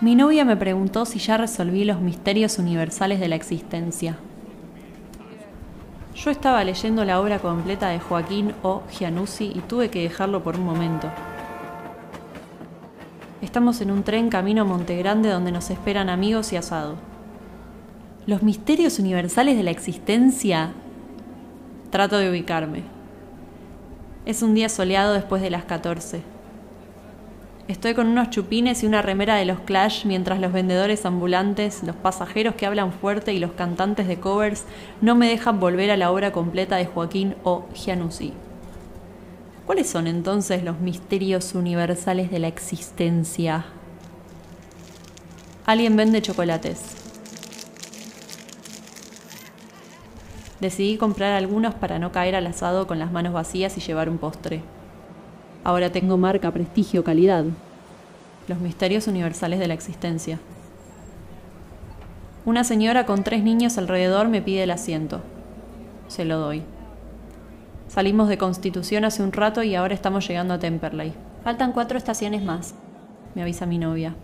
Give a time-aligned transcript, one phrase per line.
[0.00, 4.18] Mi novia me preguntó si ya resolví los misterios universales de la existencia.
[6.16, 8.82] Yo estaba leyendo la obra completa de Joaquín O.
[8.90, 11.10] Giannuzzi y tuve que dejarlo por un momento.
[13.40, 16.96] Estamos en un tren camino a Montegrande donde nos esperan amigos y asado.
[18.26, 20.72] Los misterios universales de la existencia.
[21.90, 22.82] Trato de ubicarme.
[24.26, 26.33] Es un día soleado después de las 14.
[27.66, 31.96] Estoy con unos chupines y una remera de los Clash mientras los vendedores ambulantes, los
[31.96, 34.64] pasajeros que hablan fuerte y los cantantes de covers
[35.00, 37.64] no me dejan volver a la obra completa de Joaquín O.
[37.72, 38.34] Giannuzzi.
[39.64, 43.64] ¿Cuáles son entonces los misterios universales de la existencia?
[45.64, 46.82] Alguien vende chocolates.
[50.60, 54.18] Decidí comprar algunos para no caer al asado con las manos vacías y llevar un
[54.18, 54.60] postre.
[55.64, 57.46] Ahora tengo marca, prestigio, calidad.
[58.48, 60.38] Los misterios universales de la existencia.
[62.44, 65.22] Una señora con tres niños alrededor me pide el asiento.
[66.08, 66.62] Se lo doy.
[67.88, 71.14] Salimos de Constitución hace un rato y ahora estamos llegando a Temperley.
[71.42, 72.74] Faltan cuatro estaciones más,
[73.34, 74.14] me avisa mi novia.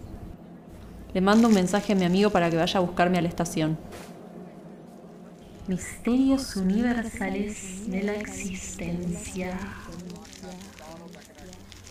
[1.14, 3.78] Le mando un mensaje a mi amigo para que vaya a buscarme a la estación.
[5.66, 9.58] Misterios universales de la existencia.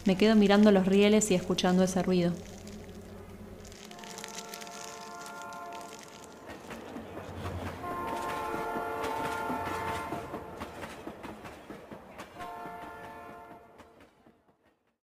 [0.05, 2.33] Me quedo mirando los rieles y escuchando ese ruido.